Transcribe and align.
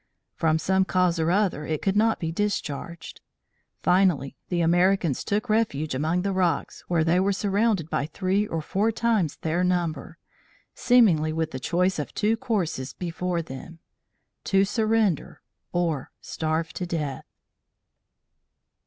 From 0.33 0.57
some 0.57 0.83
cause 0.83 1.19
or 1.19 1.29
other 1.29 1.63
it 1.67 1.83
could 1.83 1.95
not 1.95 2.19
be 2.19 2.31
discharged. 2.31 3.21
Finally, 3.83 4.35
the 4.49 4.61
Americans 4.61 5.23
took 5.23 5.47
refuge 5.47 5.93
among 5.93 6.23
the 6.23 6.31
rocks, 6.31 6.83
where 6.87 7.03
they 7.03 7.19
were 7.19 7.31
surrounded 7.31 7.87
by 7.87 8.07
three 8.07 8.47
or 8.47 8.63
four 8.63 8.91
times 8.91 9.35
their 9.35 9.63
number, 9.63 10.17
seemingly 10.73 11.31
with 11.31 11.51
the 11.51 11.59
choice 11.59 11.99
of 11.99 12.15
two 12.15 12.35
courses 12.35 12.93
before 12.93 13.43
them 13.43 13.77
to 14.43 14.65
surrender 14.65 15.43
or 15.71 16.09
starve 16.19 16.73
to 16.73 16.87
death. 16.87 17.25